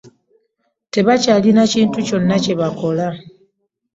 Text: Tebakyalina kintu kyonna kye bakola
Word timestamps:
Tebakyalina 0.93 1.61
kintu 1.73 1.97
kyonna 2.07 2.35
kye 2.43 2.53
bakola 2.59 3.07